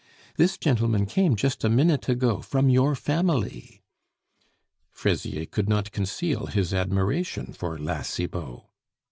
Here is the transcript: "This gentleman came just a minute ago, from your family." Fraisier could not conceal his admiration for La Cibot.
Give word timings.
"This 0.35 0.57
gentleman 0.57 1.05
came 1.05 1.35
just 1.35 1.63
a 1.63 1.69
minute 1.69 2.09
ago, 2.09 2.41
from 2.41 2.69
your 2.71 2.95
family." 2.95 3.83
Fraisier 4.89 5.45
could 5.45 5.69
not 5.69 5.91
conceal 5.91 6.47
his 6.47 6.73
admiration 6.73 7.53
for 7.53 7.77
La 7.77 8.01
Cibot. 8.01 8.61